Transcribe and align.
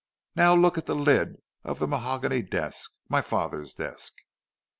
"Now 0.35 0.55
look 0.55 0.79
at 0.79 0.87
the 0.87 0.95
lid 0.95 1.35
of 1.63 1.77
the 1.77 1.87
mahogany 1.87 2.41
desk 2.41 2.91
my 3.07 3.21
father's 3.21 3.75
desk." 3.75 4.15